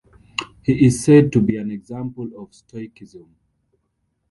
[0.63, 3.35] He is said to be an example of stoicism.